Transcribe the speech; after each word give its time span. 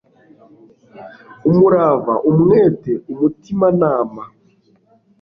umurava, 1.49 2.13
umwete 2.31 2.91
umutimanama 3.11 4.23